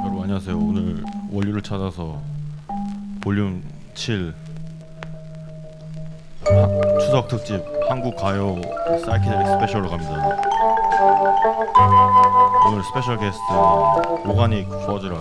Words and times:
여러분 0.00 0.22
안녕하세요. 0.22 0.56
오늘 0.58 1.02
원류를 1.30 1.62
찾아서 1.62 2.20
볼륨 3.20 3.62
7 3.94 4.34
하- 6.44 6.98
추석 7.00 7.28
특집 7.28 7.60
한국 7.92 8.16
가요 8.16 8.56
사이키델릭 9.04 9.46
special로 9.48 9.90
갑니다. 9.90 10.12
오늘 12.66 12.82
special 12.84 13.18
guest 13.18 13.42
Organic 14.24 14.66
Fuzz라고 14.86 15.20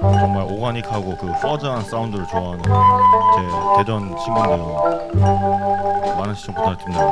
정말 0.00 0.46
organic하고 0.50 1.14
그 1.18 1.30
fuzz한 1.42 1.82
사운드를 1.82 2.26
좋아하는 2.28 2.62
제 2.62 2.70
대전 3.76 4.16
친구인데요. 4.16 5.02
많은 6.16 6.34
시청 6.34 6.54
부탁드립니다. 6.54 7.04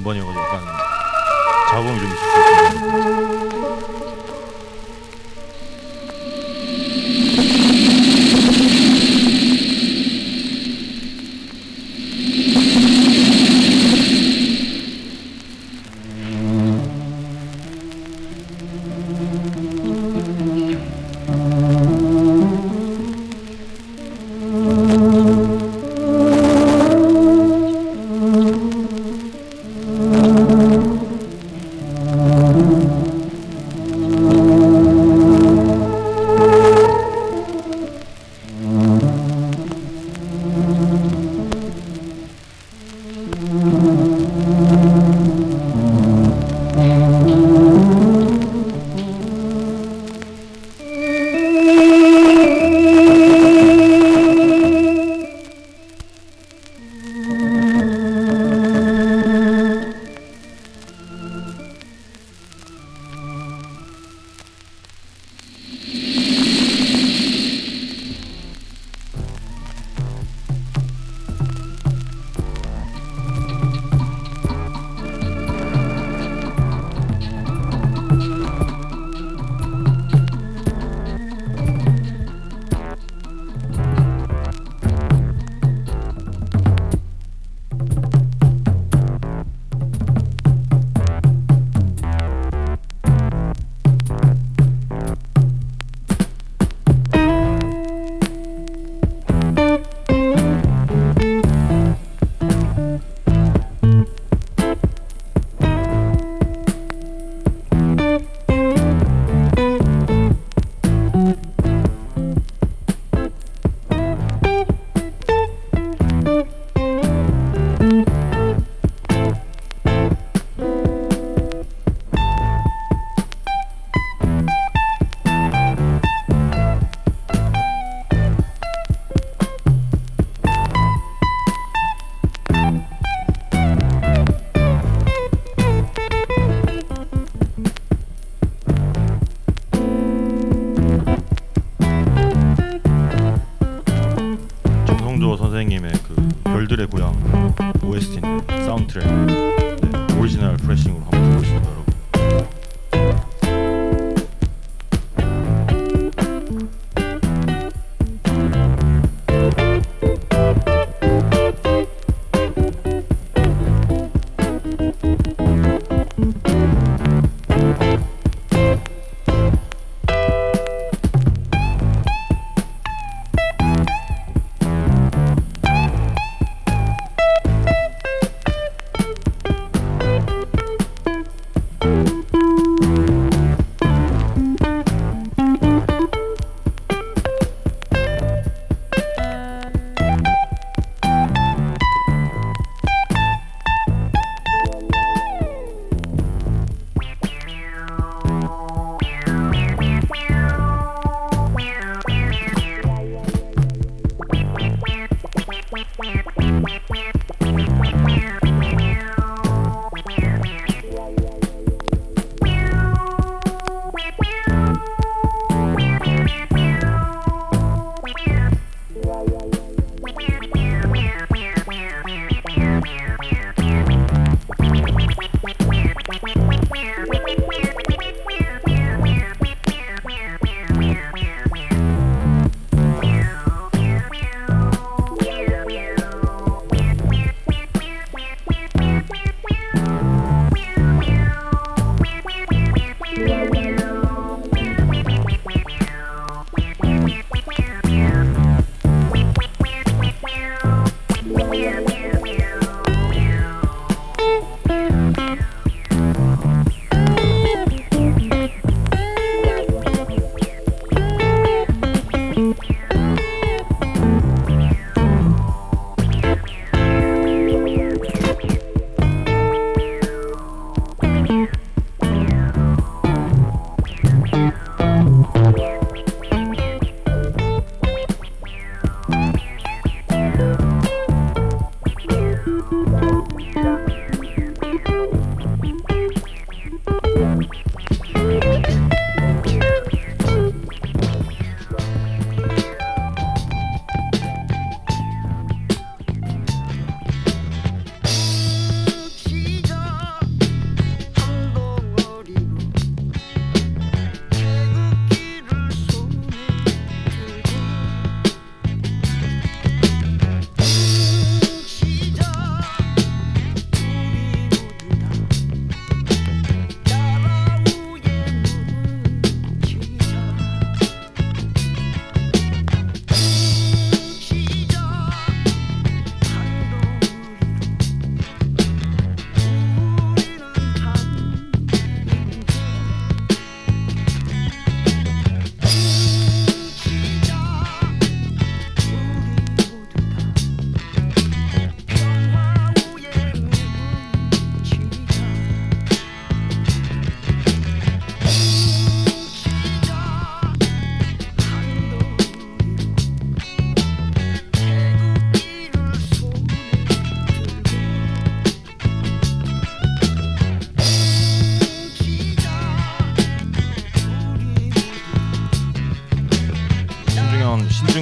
5번이거든요. 0.00 0.39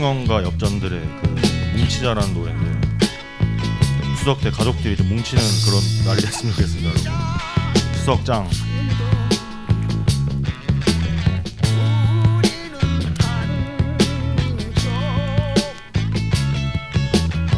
성원과 0.08 0.42
엽전들의 0.42 1.00
그 1.00 1.76
뭉치자라는 1.76 2.32
노래인데 2.32 2.80
추석 4.16 4.40
때 4.40 4.50
가족들이 4.50 4.96
좀 4.96 5.08
뭉치는 5.10 5.42
그런 5.66 5.82
날이 6.06 6.22
됐으면 6.22 6.54
좋겠습니다 6.54 6.88
여러분. 6.88 7.12
추석장 7.92 8.48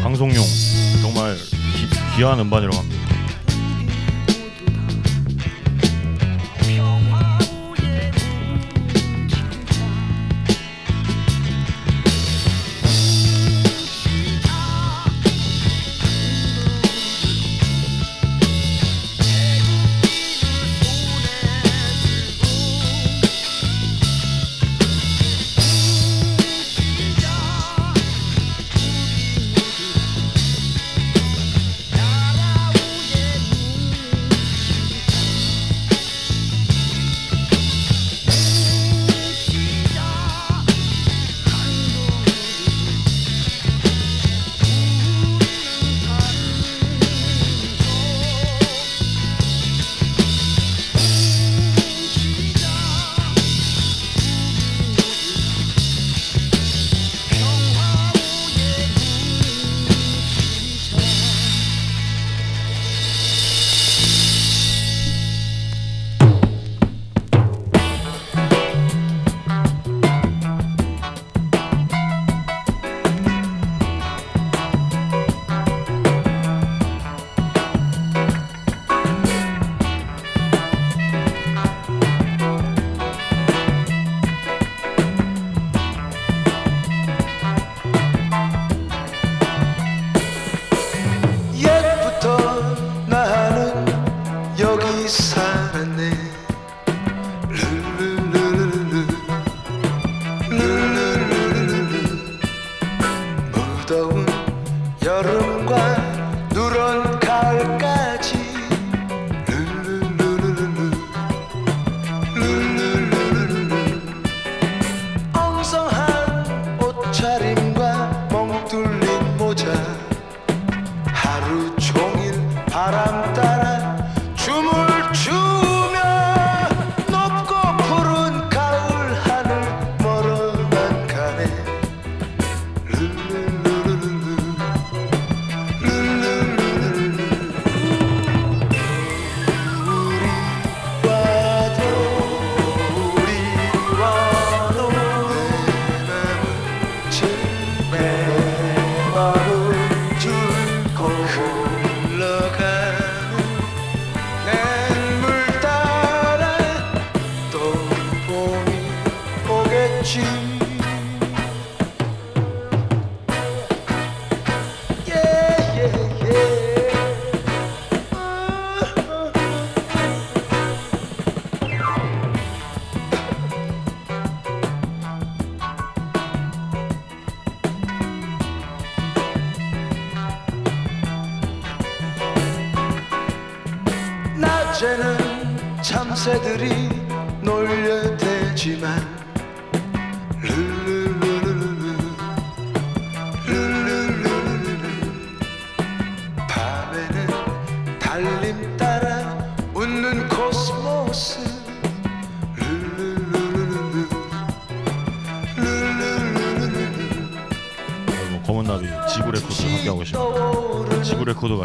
방송용 0.02 0.44
정말 1.02 1.36
기, 1.36 2.16
귀한 2.16 2.40
음반이라고 2.40 2.76
합니다. 2.76 2.99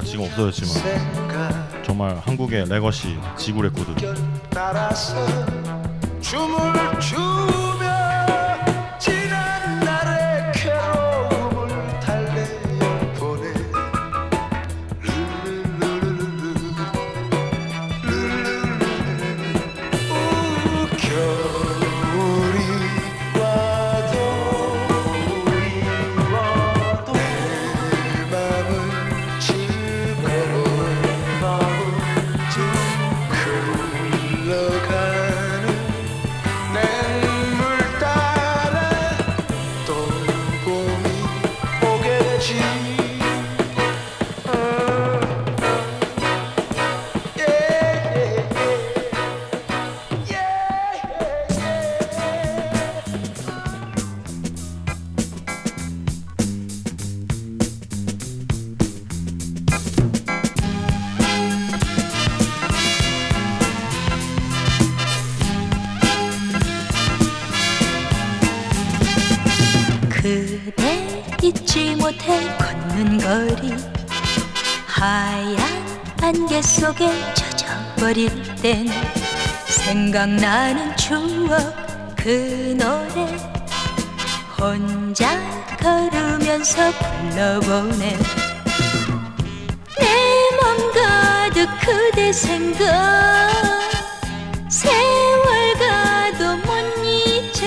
지금 0.05 0.25
없어졌지만 0.25 1.83
정말 1.83 2.17
한국의 2.19 2.65
레거시 2.69 3.17
지구 3.37 3.61
레코드. 3.63 3.93
속에 76.85 77.09
젖어버릴 77.33 78.29
땐 78.61 78.87
생각나는 79.65 80.95
추억 80.95 82.15
그 82.15 82.77
노래 82.79 83.25
혼자 84.55 85.27
걸으면서 85.79 86.91
불러보네. 86.91 88.17
내 89.99 90.05
맘 90.61 90.91
가득 90.93 91.67
그대 91.81 92.31
생각 92.31 92.85
세월 94.69 95.73
가도 95.79 96.55
못 96.57 97.03
잊어. 97.03 97.65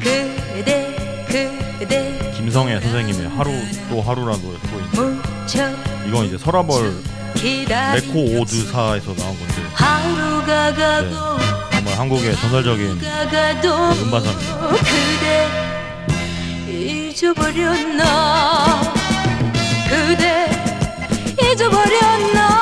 그대 0.00 1.24
그대 1.78 2.32
김성애 2.36 2.80
선생님의 2.80 3.28
하루 3.28 3.52
또 3.88 4.02
하루라는 4.02 4.42
노래 4.42 4.56
있는데 4.56 5.28
무척 5.46 5.72
이건 6.08 6.24
이제 6.26 6.36
서라벌 6.36 7.15
기다린 7.36 8.06
레코오드사에서 8.08 9.14
나온 9.14 9.38
건데. 9.38 9.62
하루가 9.72 10.74
가고 10.74 11.38
정말 11.70 11.98
한국의 11.98 12.36
전설적인 12.36 13.00
음반사입니다. 14.02 14.68
그대 14.78 15.48
잊어버렸나? 17.08 18.80
그대 19.88 20.50
잊어버렸나 21.40 22.55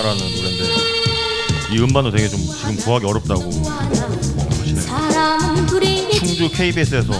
하나라는 0.00 0.34
노래인데 0.34 0.64
이 1.72 1.78
음반도 1.78 2.10
되게 2.10 2.28
좀 2.28 2.40
지금 2.40 2.76
구하기 2.76 3.04
어렵다고 3.04 3.50
충주 6.18 6.48
KBS에서 6.50 7.12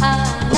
한 0.00 0.53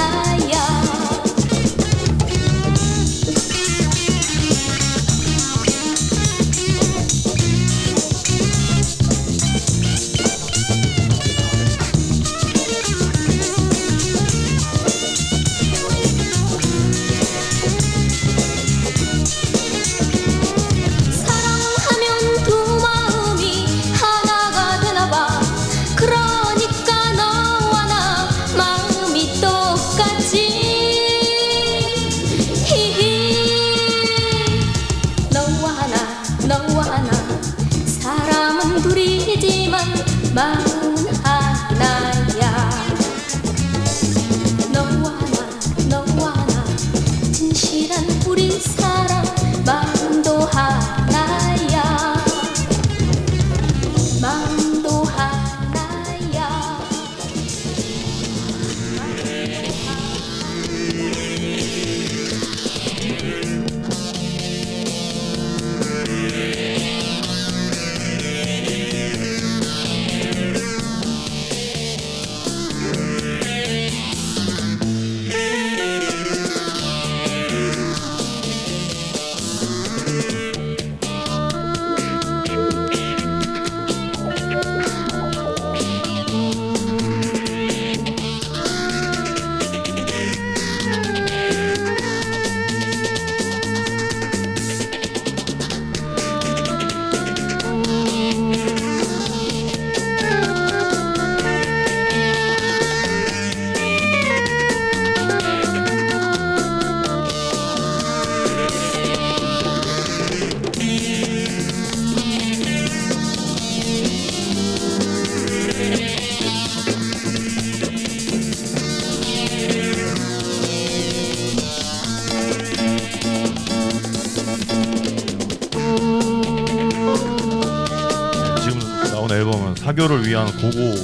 고고 130.60 130.94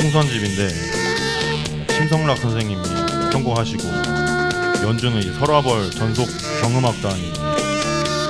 풍선집인데 0.00 0.68
심성락 1.90 2.38
선생님이 2.38 2.82
편곡하시고 3.32 3.84
연주는 4.84 5.22
이 5.22 5.32
설화벌 5.32 5.90
전속 5.90 6.28
경음악단이 6.60 7.32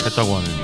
했다고 0.04 0.36
하네요. 0.36 0.63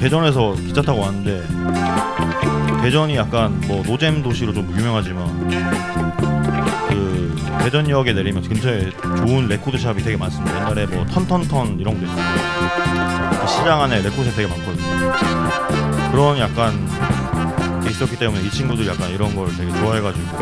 대전에서 0.00 0.54
기차 0.54 0.80
타고 0.80 1.00
왔는데 1.00 1.42
대전이 2.80 3.16
약간 3.16 3.60
뭐 3.66 3.82
노잼 3.86 4.22
도시로 4.22 4.54
좀 4.54 4.66
유명하지만 4.74 5.50
그 6.88 7.36
대전역에 7.62 8.14
내리면 8.14 8.42
근처에 8.42 8.90
좋은 9.26 9.46
레코드 9.46 9.76
shop이 9.76 10.02
되게 10.02 10.16
많습니다. 10.16 10.56
옛날에 10.56 10.86
뭐 10.86 11.04
Turn 11.04 11.29
Turn 11.29 11.53
Turn 11.53 11.78
이런 11.78 12.00
것도 12.00 12.06
있었고 12.06 13.40
그 13.42 13.46
시장 13.46 13.82
안에 13.82 14.00
레코드 14.00 14.30
샵 14.30 14.36
되게 14.36 14.48
많거든요. 14.48 15.12
그런 16.12 16.38
약간 16.38 16.72
게 17.82 17.90
있었기 17.90 18.16
때문에 18.16 18.42
이 18.42 18.50
친구들이 18.50 18.88
약간 18.88 19.10
이런 19.10 19.36
걸 19.36 19.54
되게 19.54 19.70
좋아해가지고 19.70 20.38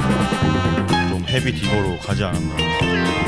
좀 1.09 1.25
heavy 1.27 1.53
digger로 1.53 1.99
가지 1.99 2.23
않았나. 2.23 3.28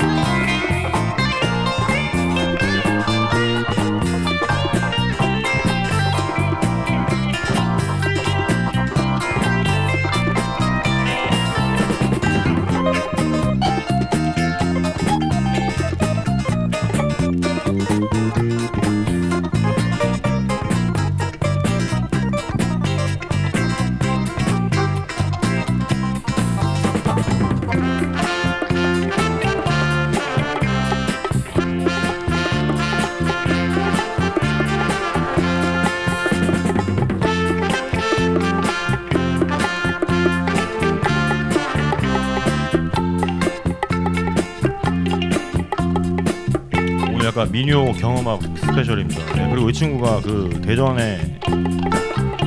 민요 47.60 47.92
경음악 47.92 48.40
special입니다. 48.56 49.34
네, 49.34 49.50
그리고 49.50 49.68
이 49.68 49.72
친구가 49.74 50.22
그 50.22 50.62
대전에 50.64 51.20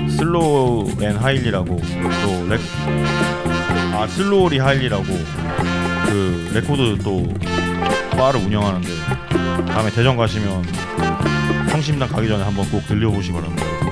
Slow 0.09 0.89
and 1.03 1.15
Highly라고 1.15 1.75
또 1.75 2.47
레, 2.49 2.57
아 3.93 4.07
Slowly 4.07 4.57
Highly라고 4.57 5.03
그 5.03 6.51
레코드 6.55 6.97
또 7.03 7.31
바를 8.17 8.39
운영하는데 8.39 8.89
다음에 9.67 9.91
대전 9.91 10.17
가시면 10.17 10.63
성심당 11.69 12.09
가기 12.09 12.27
전에 12.27 12.43
한번 12.43 12.67
꼭 12.71 12.83
들려보시기 12.87 13.33
바랍니다. 13.33 13.82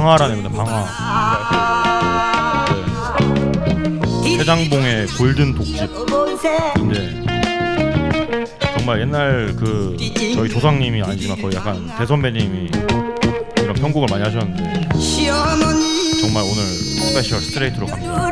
방화라는 0.00 0.42
겁니다. 0.42 0.64
방화. 0.64 0.86
네. 4.24 4.38
최장봉의 4.38 5.06
golden 5.18 5.54
독집. 5.54 5.76
네. 6.88 7.22
정말 8.78 9.02
옛날 9.02 9.54
그 9.56 9.94
저희 10.34 10.48
조상님이 10.48 11.02
아니지만 11.02 11.40
거의 11.42 11.54
약간 11.54 11.86
대선배님이 11.98 12.70
이런 13.58 13.74
편곡을 13.74 14.08
많이 14.10 14.24
하셨는데 14.24 14.88
정말 16.22 16.44
오늘 16.44 16.62
special 16.64 17.40
straight로 17.40 17.86
갑니다. 17.86 18.30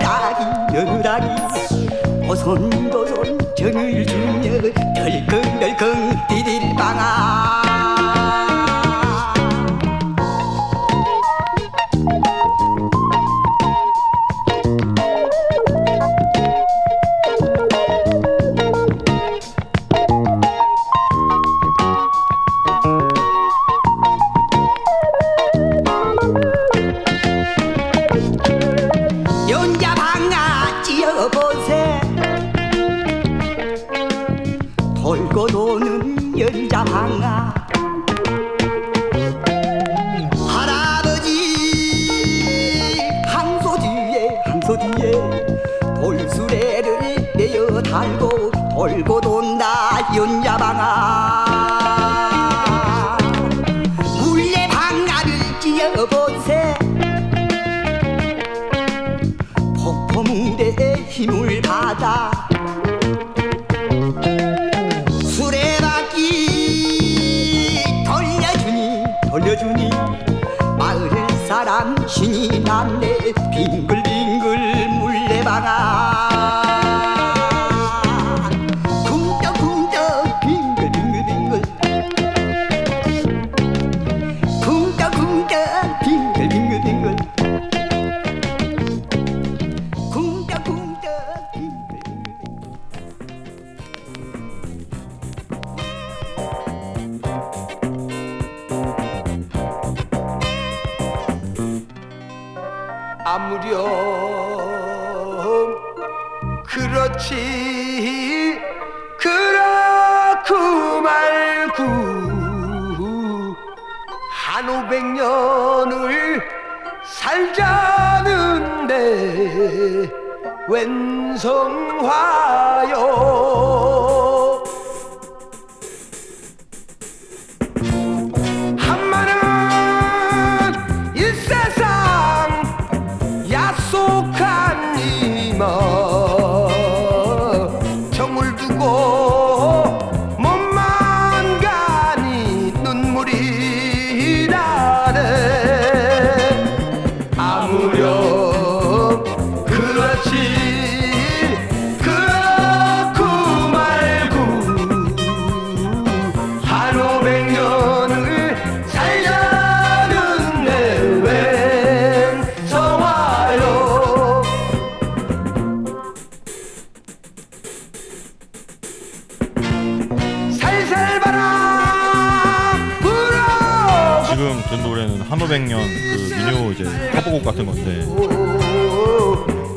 같은 177.59 177.67
건데. 177.67 178.07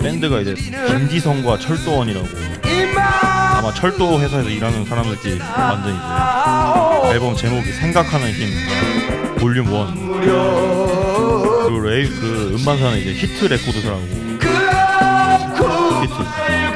밴드가 0.02 0.40
이제 0.42 0.54
김지성과 0.54 1.58
철도원이라고. 1.58 2.28
아마 3.58 3.74
철도 3.74 4.20
회사에서 4.20 4.50
일하는 4.50 4.86
사람들끼리 4.86 5.40
완전 5.40 5.94
이제 5.94 7.14
앨범 7.14 7.36
제목이 7.36 7.72
생각하는 7.72 8.32
힘 8.32 9.38
볼륨 9.38 9.66
1 9.68 9.72
그리고 11.64 11.80
레이 11.82 12.08
그 12.08 12.56
음반사는 12.58 12.98
이제 13.00 13.14
히트 13.14 13.46
레코드라고. 13.46 14.02
히트. 16.02 16.71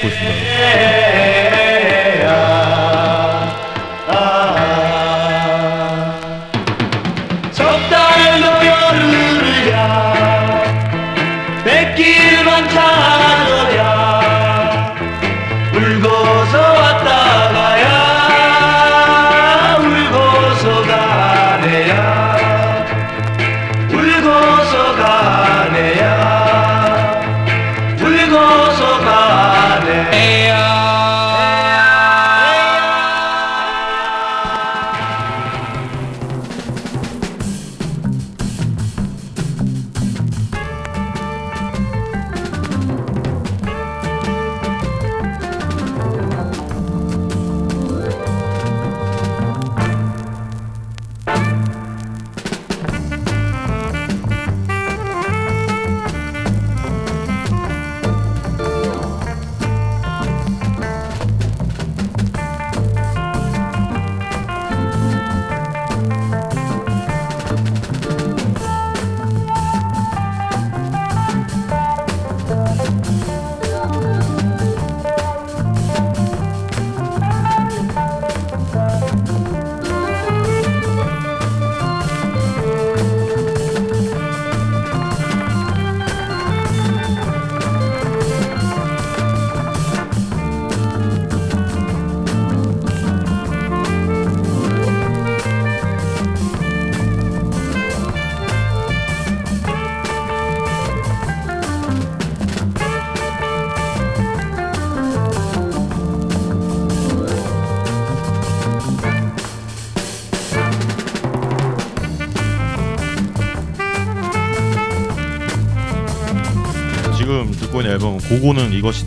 듣고 0.00 0.08
있 0.08 0.97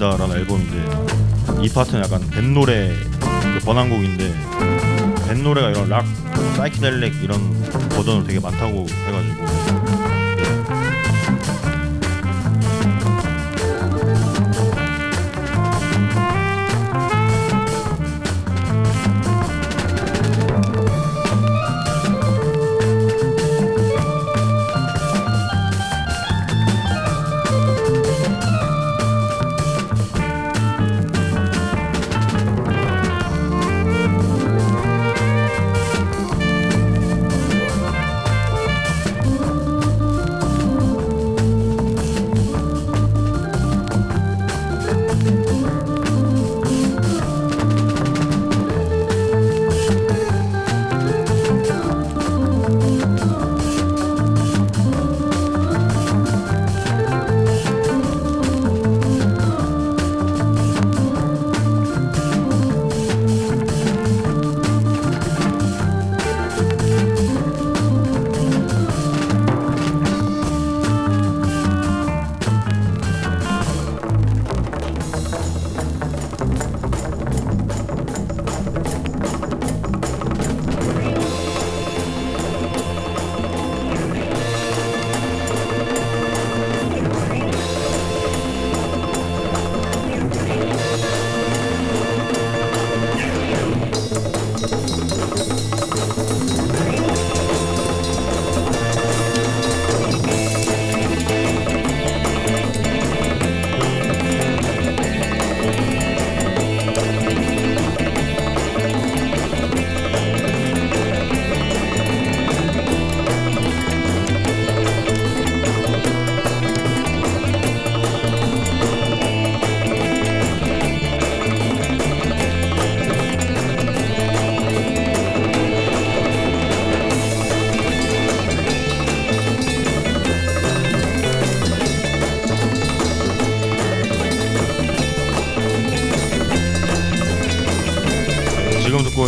것이다라는 0.01 0.37
앨범인데 0.37 1.63
이 1.63 1.69
파트는 1.69 2.03
약간 2.03 2.27
밴 2.31 2.53
노래 2.55 2.91
그 3.19 3.59
번안곡인데 3.63 4.33
밴 5.27 5.43
노래가 5.43 5.69
이런 5.69 5.87
락, 5.87 6.05
사이키델릭 6.55 7.23
이런 7.23 7.39
버전으로 7.89 8.23
되게 8.25 8.39
많다고 8.39 8.87
해가지고 8.89 10.00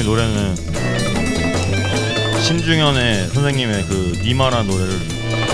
있는 0.04 0.06
노래는 0.06 0.56
신중현의 2.42 3.30
선생님의 3.30 3.86
그 3.86 4.20
니마라는 4.24 4.68
노래를 4.70 5.00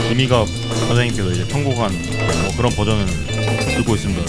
김희갑 0.09 0.47
선생님께서 0.47 1.31
이제 1.31 1.47
편곡한 1.47 1.91
뭐 1.91 2.57
그런 2.57 2.71
버전을 2.71 3.05
듣고 3.77 3.95
있습니다, 3.95 4.28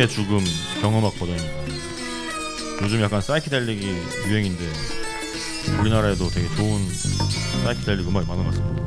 여치의 0.00 0.08
죽음 0.08 0.44
경음악 0.80 1.18
버전입니다. 1.18 1.52
요즘 2.82 3.02
약간 3.02 3.20
사이키델릭이 3.20 3.84
유행인데 4.28 4.64
우리나라에도 5.80 6.28
되게 6.30 6.48
좋은 6.56 6.88
사이키델릭 7.64 8.08
음악이 8.08 8.26
많은 8.26 8.44
것 8.44 8.50
같습니다. 8.50 8.79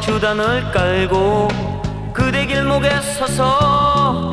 주단을 0.00 0.70
깔고 0.72 1.48
그대 2.12 2.46
길목에 2.46 3.00
서서 3.00 4.30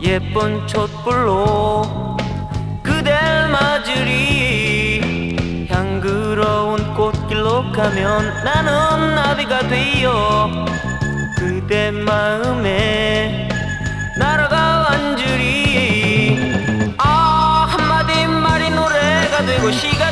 예쁜 0.00 0.66
촛불로 0.66 2.16
그댈 2.82 3.14
맞으리. 3.48 5.02
향그러운 5.70 6.94
꽃길로 6.94 7.70
가면 7.72 8.44
나는 8.44 9.14
나비가 9.14 9.60
되어 9.68 10.50
그대 11.36 11.90
마음에 11.90 13.48
날아가 14.18 14.90
앉으리. 14.90 16.94
아 16.98 17.66
한마디 17.68 18.26
말이 18.26 18.70
노래가 18.70 19.44
되고 19.46 19.70
시간 19.72 20.11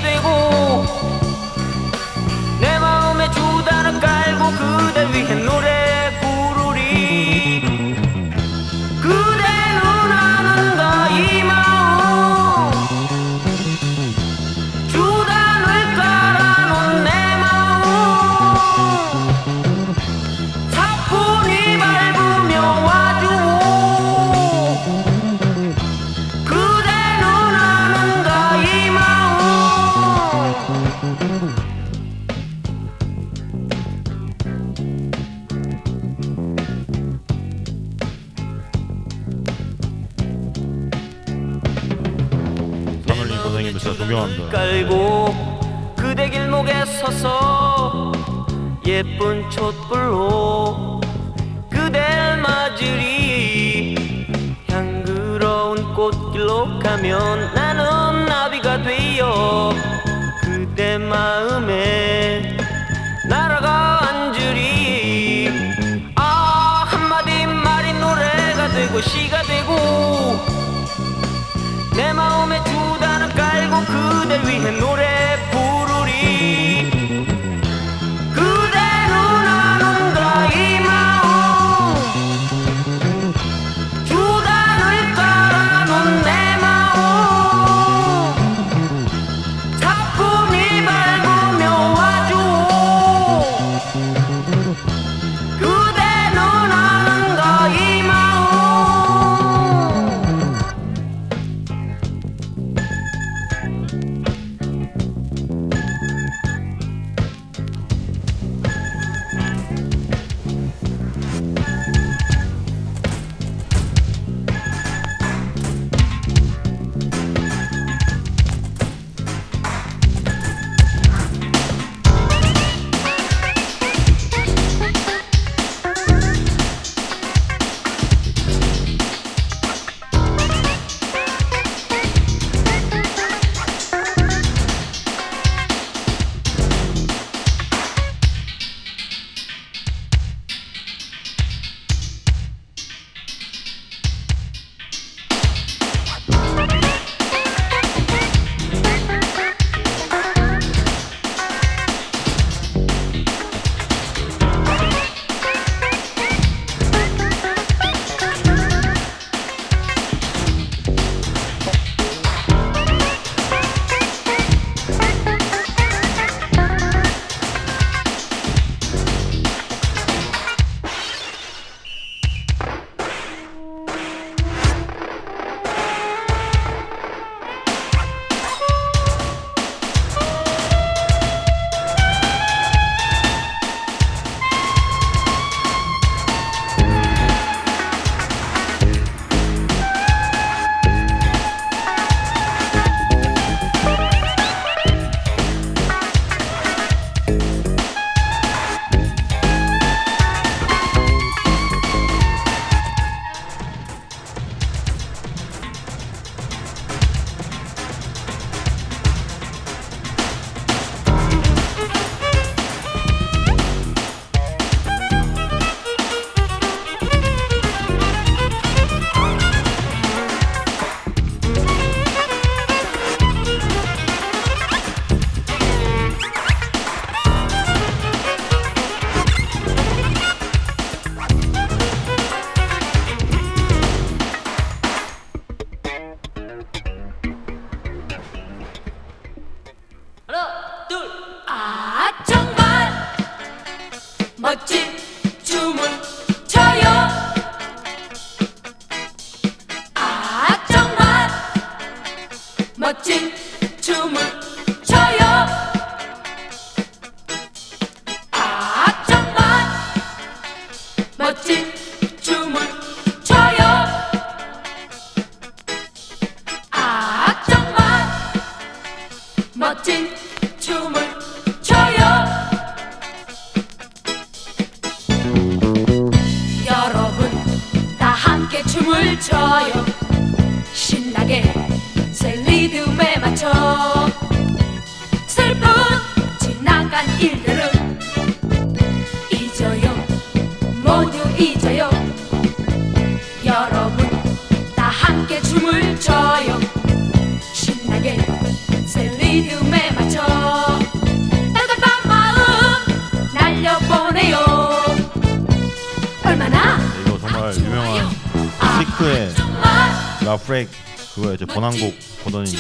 트랙 310.51 310.68
그거 311.14 311.32
이제 311.32 311.46
번안곡 311.46 311.94
버전인데. 312.24 312.59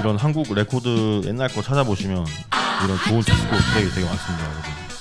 이런 0.00 0.16
한국 0.16 0.52
레코드 0.52 1.22
옛날 1.26 1.48
거 1.48 1.62
찾아보시면 1.62 2.26
이런 2.84 2.98
좋은 3.06 3.20
디스코 3.20 3.56
트랙이 3.56 3.90
되게 3.94 4.04
많습니다 4.06 4.44
여러분. 4.44 4.91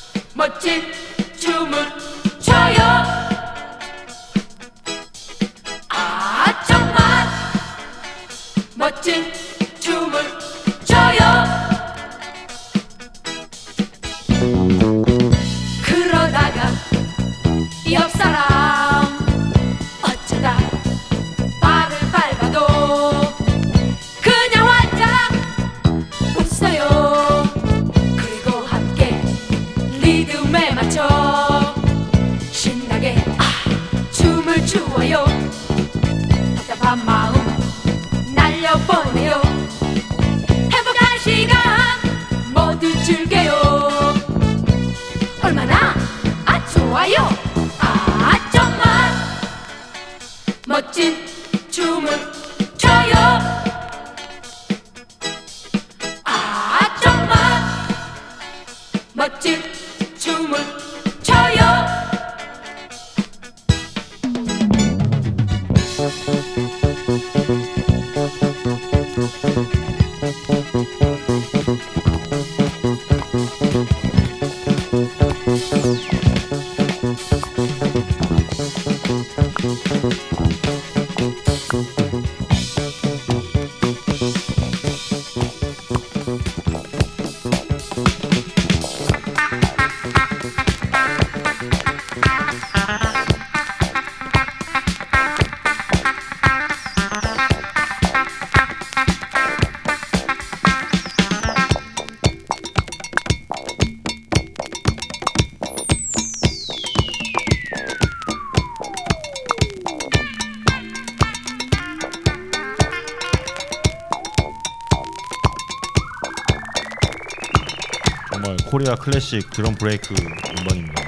밴드라 118.92 118.96
클래식 118.96 119.50
드럼 119.52 119.76
브레이크 119.76 120.14
음반입니다. 120.14 121.02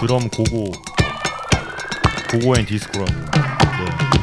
드럼 0.00 0.28
고고 0.28 0.70
고고 2.30 2.56
앤 2.56 2.64
디스코라고. 2.66 3.12
네. 3.12 4.19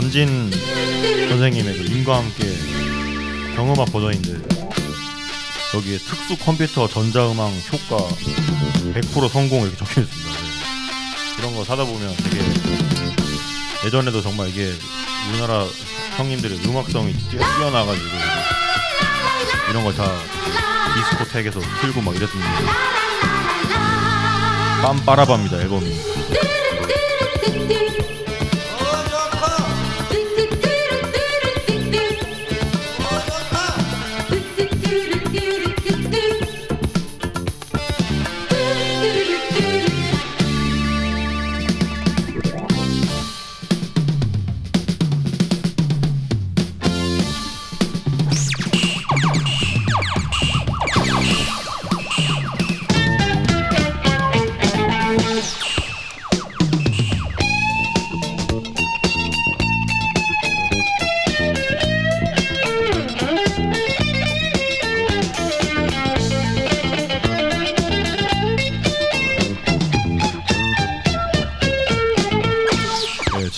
남진 0.00 0.50
선생님의 1.28 1.76
그 1.76 1.84
임과 1.92 2.16
함께 2.16 2.44
경음악 3.54 3.92
버전인데 3.92 4.32
여기에 5.74 5.98
특수 5.98 6.38
컴퓨터 6.38 6.88
전자음악 6.88 7.52
효과 7.70 8.08
100% 8.94 9.28
성공 9.28 9.60
이렇게 9.60 9.76
적혀 9.76 10.00
있습니다. 10.00 10.30
네. 10.40 11.38
이런 11.38 11.54
거 11.54 11.64
사다 11.64 11.84
보면 11.84 12.16
되게 12.16 12.40
예전에도 13.84 14.22
정말 14.22 14.48
이게 14.48 14.72
우리나라 15.28 15.66
형님들의 16.16 16.60
음악성이 16.64 17.12
뛰어, 17.28 17.40
뛰어나가지고 17.40 18.08
이런 19.68 19.84
걸 19.84 19.94
다 19.94 20.10
디스코텍에서 20.94 21.60
틀고 21.82 22.00
막 22.00 22.16
이랬습니다. 22.16 22.50
빰빠라밤입니다 24.82 25.60
앨범이. 25.60 26.19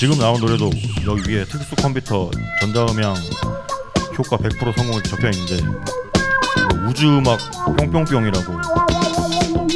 지금 0.03 0.19
나온 0.19 0.41
노래도 0.41 0.69
여기 1.07 1.31
위에 1.31 1.45
특수 1.45 1.77
컴퓨터 1.77 2.29
전자음향 2.61 3.15
효과 4.19 4.37
100% 4.37 4.77
성공을 4.77 5.01
적혀 5.05 5.31
있는데 5.31 5.59
이거 6.59 6.89
우주 6.89 7.07
음악 7.07 7.39
뿅뿅뿅이라고 7.77 8.53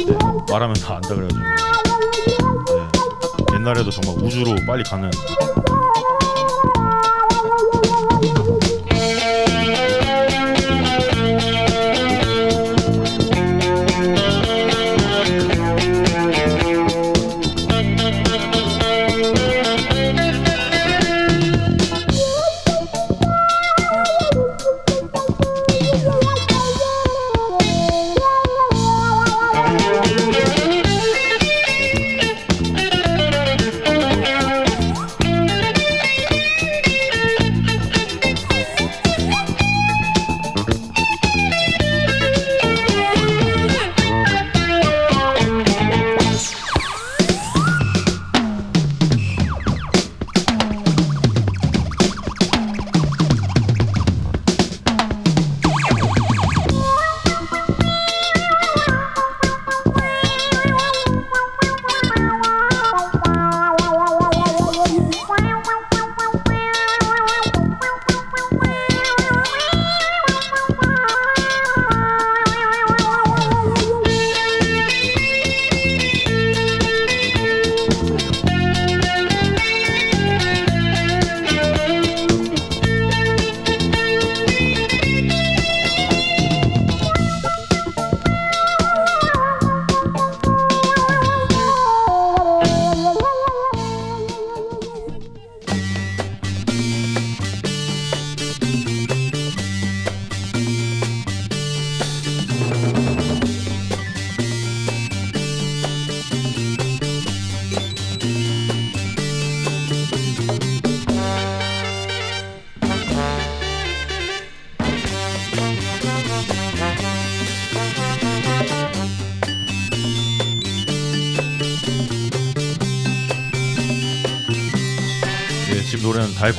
네, 0.05 0.17
말하면 0.51 0.75
다 0.75 0.95
안다 0.95 1.15
그래가지고. 1.15 1.41
네, 2.75 3.55
옛날에도 3.55 3.89
정말 3.89 4.21
우주로 4.21 4.53
빨리 4.67 4.83
가는 4.83 5.09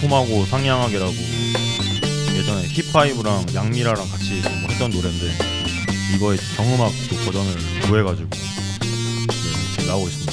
달콤하고 0.08 0.46
상냥하게라고 0.46 1.12
예전에 2.34 2.66
힙하이브랑 2.68 3.46
양미라랑 3.54 4.08
같이 4.08 4.40
뭐 4.60 4.70
했던 4.70 4.90
노래인데 4.90 5.26
이거의 6.16 6.38
정음악 6.56 6.90
또 7.10 7.16
버전을 7.24 7.80
구해가지고 7.82 8.30
네, 8.30 9.26
지금 9.76 9.86
나오고 9.86 10.08
있습니다. 10.08 10.27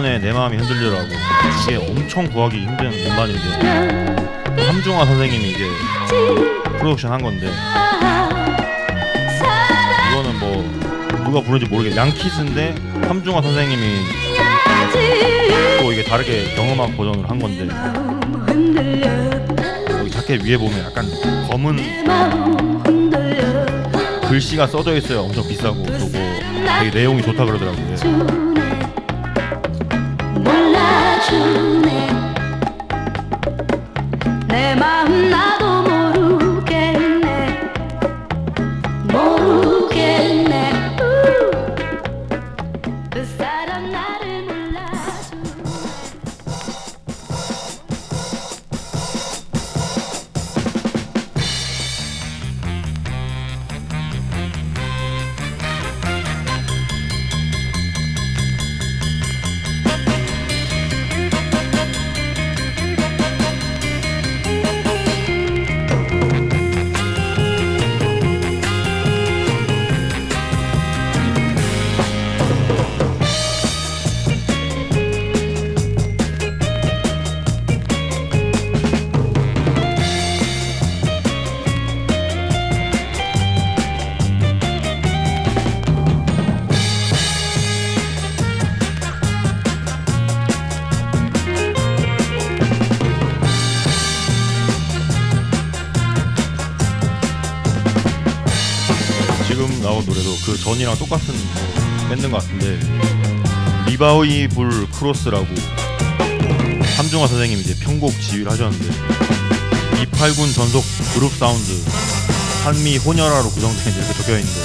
김지연의 0.00 0.20
내 0.20 0.32
마음이 0.32 0.56
흔들려라고. 0.56 1.08
이게 1.62 1.76
엄청 1.76 2.26
구하기 2.28 2.56
힘든 2.58 2.86
음반인데 2.86 4.62
함중아 4.66 5.04
선생님이 5.04 5.50
이게 5.50 5.64
프로덕션 6.78 7.12
한 7.12 7.22
건데. 7.22 7.50
이거는 10.10 10.38
뭐 10.38 11.24
누가 11.24 11.40
부른지 11.40 11.66
모르겠 11.66 11.96
양키스인데 11.96 12.74
함중아 13.06 13.42
선생님이 13.42 13.82
또 15.80 15.92
이게 15.92 16.02
다르게 16.04 16.54
경음악 16.54 16.96
버전을 16.96 17.28
한 17.28 17.38
건데. 17.38 17.68
여기 19.90 20.10
자켓 20.10 20.42
위에 20.42 20.56
보면 20.56 20.78
약간 20.84 21.06
검은 21.50 21.76
글씨가 24.28 24.66
써져 24.66 24.96
있어요. 24.96 25.22
엄청 25.22 25.46
비싸고 25.46 25.82
그리고 25.82 26.10
되게 26.80 26.90
내용이 26.90 27.22
좋다 27.22 27.44
그러더라고요 27.44 28.49
Revival 104.00 104.88
Cross라고 104.92 105.46
함중아 106.96 107.26
선생님이 107.26 107.60
이제 107.60 107.74
편곡 107.84 108.18
지휘를 108.18 108.50
하셨는데 108.50 108.86
미8군 110.04 110.54
전속 110.54 110.82
그룹 111.12 111.30
사운드 111.34 111.70
한미 112.64 112.96
혼혈아로 112.96 113.50
구성된 113.50 113.92
이렇게 113.92 114.14
적혀 114.14 114.38
있는데 114.38 114.60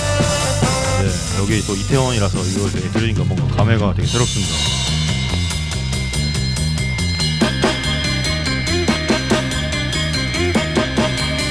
네, 1.01 1.41
여기 1.41 1.67
또 1.67 1.75
이태원이라서 1.75 2.45
이걸 2.45 2.71
되게 2.71 2.89
들으니까 2.89 3.25
뭔가 3.25 3.45
감회가 3.57 3.93
되게 3.93 4.07
새롭습니다. 4.07 4.53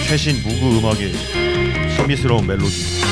최신 0.09 0.43
Moog 0.42 0.78
음악의 0.78 1.12
신비스러운 1.97 2.47
멜로디 2.47 3.03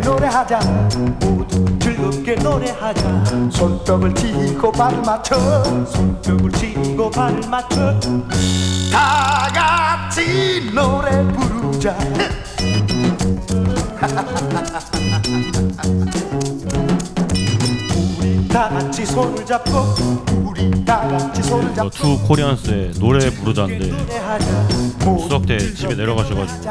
노래하자. 0.00 0.60
모두 1.20 1.78
즐겁게 1.78 2.34
노래하자. 2.36 3.24
손뼉을 3.50 4.14
치고 4.14 4.72
발을 4.72 5.02
맞춰. 5.02 5.36
손뼉을 5.84 6.52
치고 6.52 7.10
발을 7.10 7.40
맞춰. 7.50 8.00
다 8.90 9.48
같이 9.52 10.70
노래 10.74 11.22
부르자. 11.32 11.96
우리 18.18 18.48
다 18.48 18.68
같이 18.70 19.04
손을 19.04 19.44
잡고 19.44 19.70
우리 20.44 20.84
다 20.84 21.06
같이 21.08 21.42
손을 21.42 21.74
저 21.74 21.90
잡고 21.90 21.90
투 21.90 22.18
코리안스의 22.26 22.92
노래 22.98 23.30
부르자인데 23.30 23.90
모두 25.08 25.22
추석 25.22 25.46
때 25.46 25.58
집에 25.74 25.94
내려가셔가지고 25.94 26.70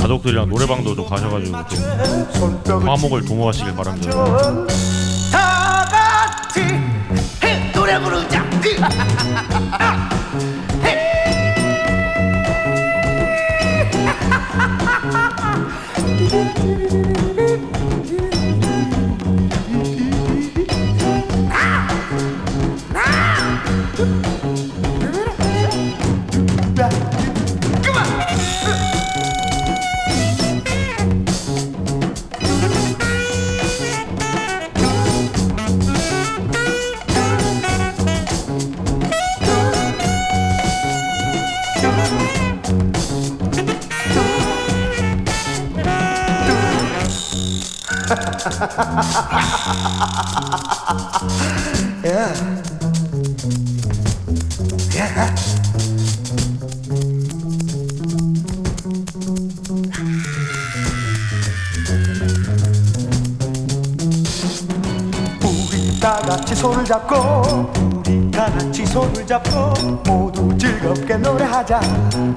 가족들이랑 0.00 0.48
노래방도 0.48 0.94
좀 0.94 1.06
가셔가지고 1.06 1.56
좀 2.64 2.88
화목을 2.88 3.24
도모하시길 3.24 3.74
바랍니다. 3.74 4.10
다 4.10 4.87
우리 48.60 48.66
다 66.00 66.16
같이 66.16 66.56
손을 66.56 66.84
잡고 66.84 67.70
우리 68.08 68.28
다 68.32 68.50
같이 68.50 68.84
손을 68.84 69.24
잡고 69.24 69.72
모두 70.04 70.58
즐겁게 70.58 71.16
노래하자. 71.16 71.78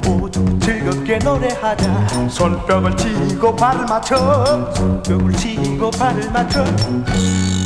모두 0.03 0.59
즐 0.59 0.80
겁게 0.91 1.17
노래하자. 1.19 2.27
손뼉을 2.27 2.97
치고 2.97 3.55
발을 3.55 3.85
맞춰. 3.85 4.69
손뼉을 4.75 5.31
치고 5.33 5.89
발을 5.91 6.29
맞춰. 6.31 6.65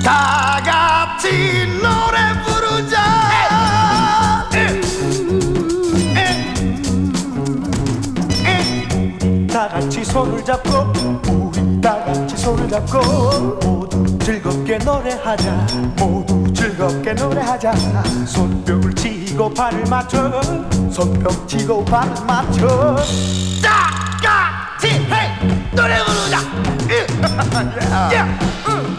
다 0.04 0.62
같이 0.64 1.66
노래 1.82 2.18
부르자. 2.44 3.02
다 9.52 9.70
같이 9.70 10.06
손을 10.06 10.46
잡고 10.46 10.94
우리 11.32 11.82
다 11.82 12.04
같이 12.06 12.38
손을 12.38 12.70
잡고 12.70 13.00
모두 13.64 14.20
즐겁게 14.20 14.78
노래하자. 14.78 15.68
모두 15.98 16.54
즐겁게 16.54 17.14
노래하자. 17.14 17.74
손뼉을 18.28 18.94
치고 18.94 19.52
발을 19.52 19.86
맞춰 19.90 20.30
손뼉 20.96 21.46
치고 21.46 21.84
발을 21.84 22.14
맞춰. 22.26 22.96
다 23.62 23.92
같이 24.24 24.88
헤이! 24.88 25.70
노래 25.74 26.02
부르자! 26.06 26.40
야, 28.16 28.40
응. 28.70 28.98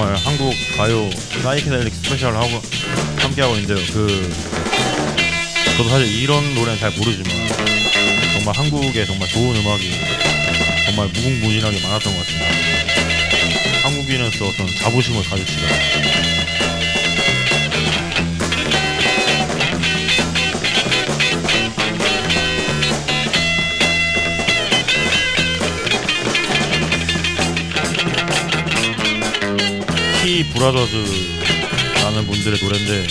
정말 0.00 0.16
한국 0.16 0.54
가요 0.78 1.10
사이키델릭 1.42 1.92
스페셜 1.92 2.34
하고 2.34 2.62
함께 3.18 3.42
하고 3.42 3.54
있는데요. 3.56 3.76
그 3.92 4.34
저도 5.76 5.90
사실 5.90 6.22
이런 6.22 6.54
노래는 6.54 6.78
잘 6.78 6.90
모르지만 6.92 7.30
정말 8.32 8.56
한국에 8.56 9.04
정말 9.04 9.28
좋은 9.28 9.56
음악이 9.56 9.90
정말 10.86 11.08
무궁무진하게 11.08 11.80
많았던 11.82 12.16
것 12.16 12.26
같습니다. 12.26 12.46
한국인으로서 13.82 14.46
어떤 14.46 14.66
자부심을 14.74 15.22
가지시다. 15.22 15.99
브라더즈라는 30.60 32.26
분들의 32.26 32.58
노래인데 32.62 33.06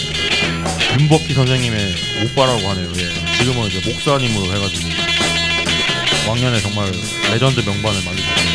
윤복희 0.99 1.33
선생님의 1.33 1.95
오빠라고 2.25 2.59
하네요. 2.69 2.91
예. 2.95 3.37
지금은 3.39 3.67
이제 3.69 3.81
목사님으로 3.89 4.53
해가지고 4.53 4.87
왕년에 6.27 6.61
정말 6.61 6.91
레전드 7.31 7.61
명반을 7.61 8.03
만드셨 8.05 8.48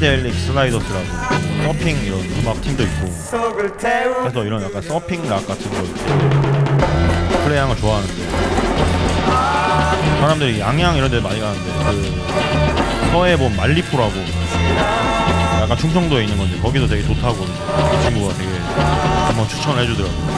사이키델릭 0.00 0.34
슬라이더스라고 0.34 1.04
서핑 1.64 2.02
이런 2.04 2.20
음악 2.40 2.60
팀도 2.62 2.82
있고 2.82 3.06
그래서 4.20 4.44
이런 4.44 4.62
약간 4.62 4.80
서핑 4.82 5.28
락 5.28 5.46
같은 5.46 5.70
거 5.70 5.76
이렇게 5.76 6.00
플레이하는 7.44 7.68
걸 7.68 7.76
좋아하는데 7.76 8.14
사람들이 10.20 10.58
양양 10.60 10.96
이런 10.96 11.10
데 11.10 11.20
많이 11.20 11.38
가는데 11.40 11.70
그 11.84 13.10
서해 13.12 13.36
본 13.36 13.54
말리포라고 13.54 14.12
약간 15.60 15.76
충청도에 15.76 16.24
있는 16.24 16.38
건데 16.38 16.58
거기도 16.60 16.86
되게 16.86 17.02
좋다고 17.06 17.44
이 17.44 18.02
친구가 18.02 18.34
되게 18.34 18.50
한번 19.26 19.46
추천을 19.48 19.82
해주더라고요. 19.82 20.30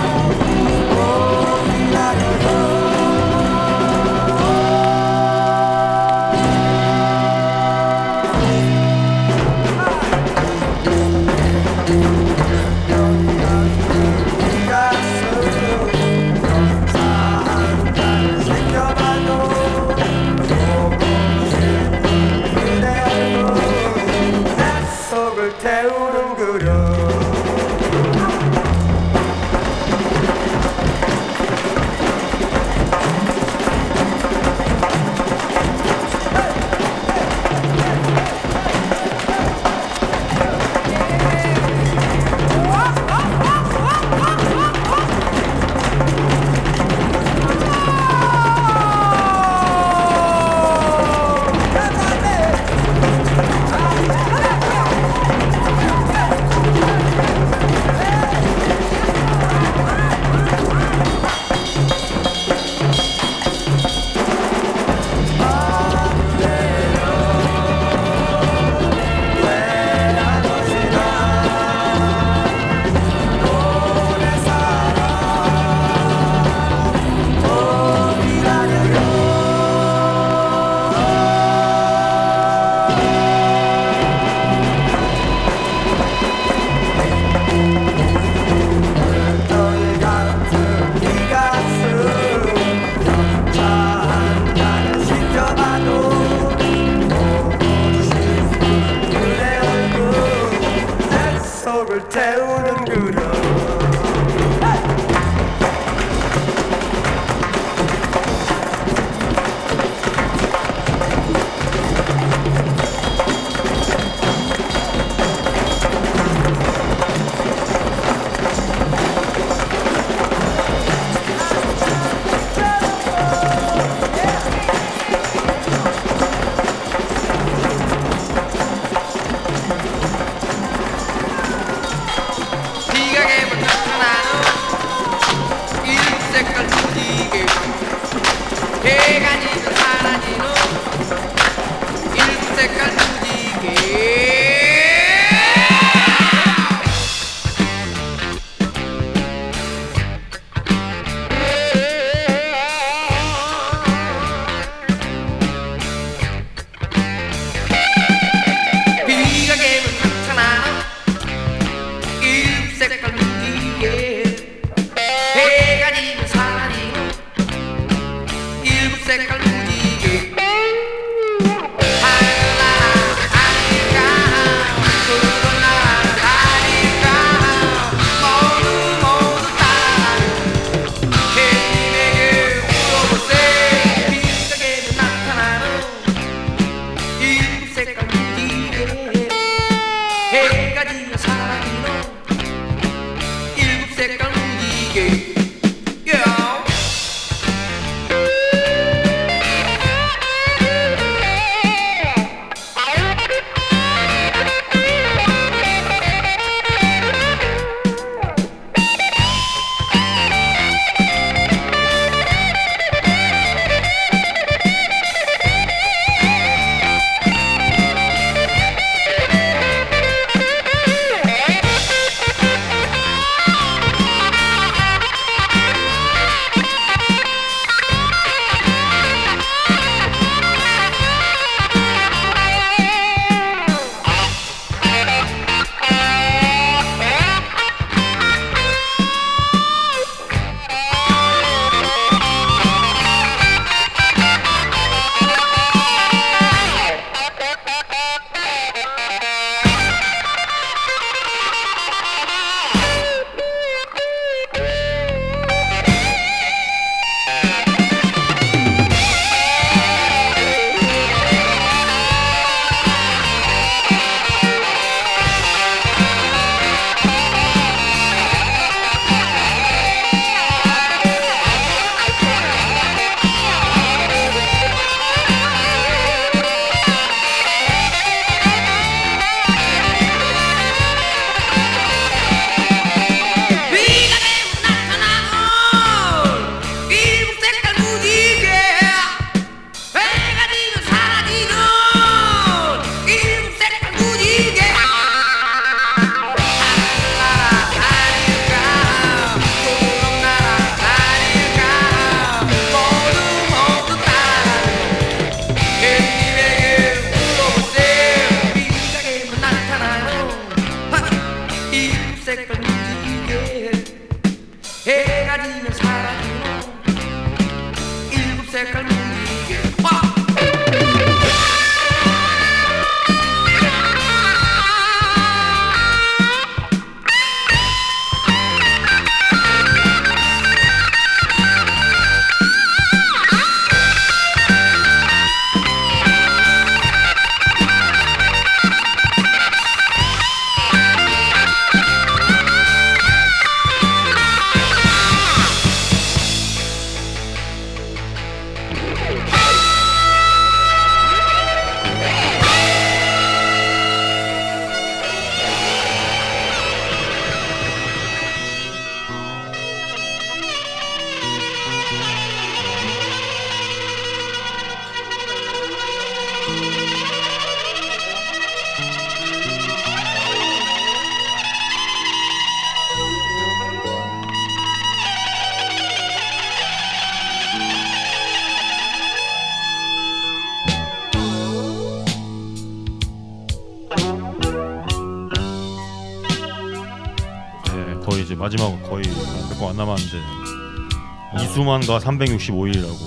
이수만과 391.73 392.01
365일이라고 392.01 392.99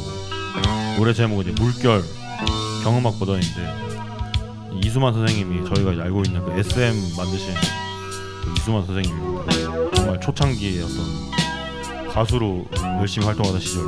노래 0.98 1.14
제목은 1.14 1.52
이제 1.52 1.62
물결 1.62 2.02
경음악 2.84 3.20
버전인데 3.20 3.76
이수만 4.84 5.14
선생님이 5.14 5.70
저희가 5.70 5.92
알고 6.04 6.24
있는 6.26 6.44
그 6.44 6.52
SM 6.60 6.94
만드신 7.16 7.54
그 8.44 8.54
이수만 8.58 8.84
선생님입니다. 8.86 9.92
정말 9.94 10.20
초창기의 10.20 10.84
어떤 10.84 12.08
가수로 12.10 12.66
열심히 13.00 13.26
활동하던 13.28 13.60
시절. 13.60 13.84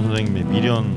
신중현 0.00 0.02
선생님의 0.02 0.44
미련 0.44 0.89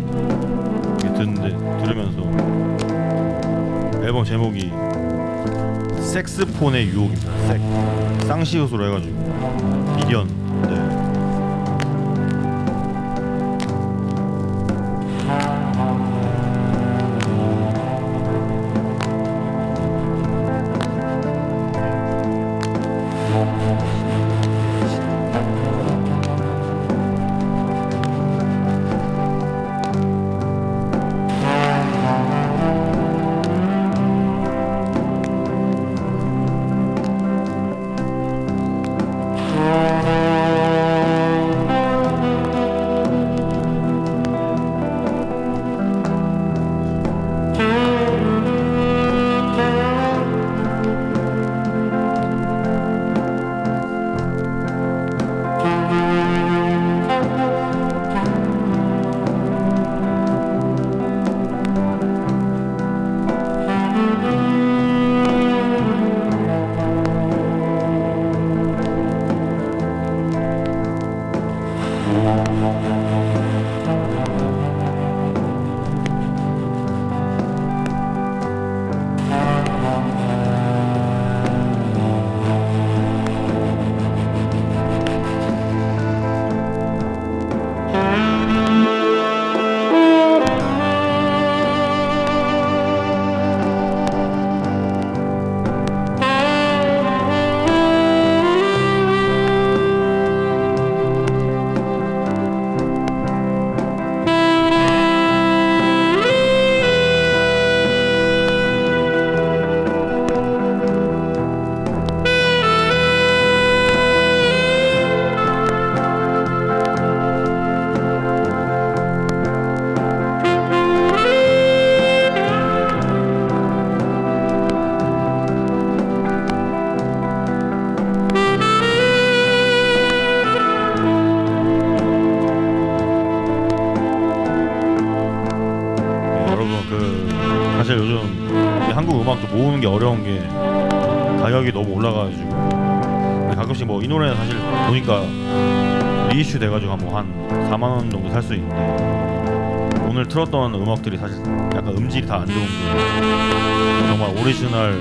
음악들이 150.84 151.18
사실 151.18 151.38
약간 151.76 151.90
음질이 151.98 152.28
다 152.28 152.36
안 152.44 152.48
좋은 152.48 152.56
게 152.60 154.08
정말 154.08 154.30
오리지널 154.38 155.00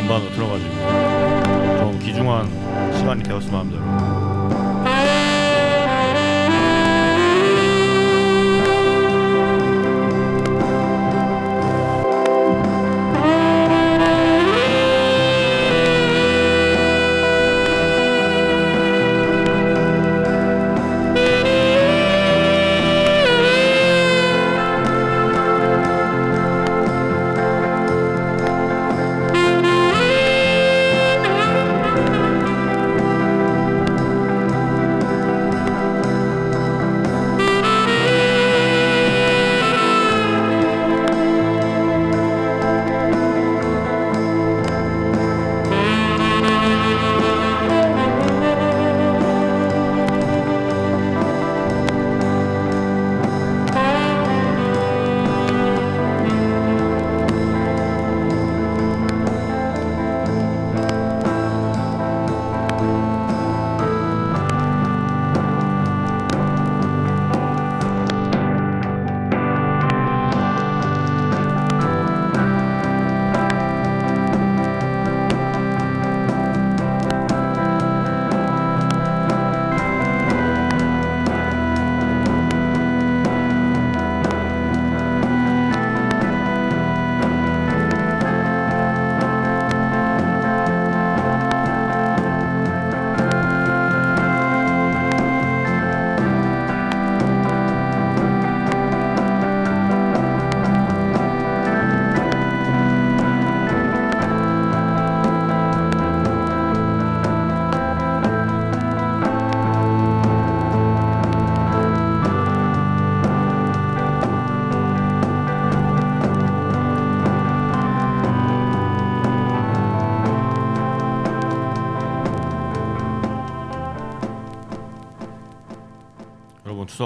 음반으로 0.00 0.30
틀어가지고 0.32 0.70
좀 1.78 1.98
귀중한 2.02 2.46
시간이 2.96 3.22
되었으면 3.22 3.60
합니다. 3.60 4.15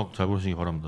분 0.01 0.11
추석 0.11 0.15
잘 0.15 0.27
보내시기 0.27 0.55
바랍니다. 0.55 0.80